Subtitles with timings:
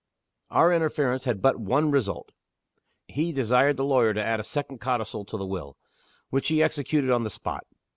[0.49, 2.31] Our interference had but one result.
[3.07, 5.77] He desired the lawyer to add a second codicil to the Will
[6.31, 7.67] which he executed on the spot.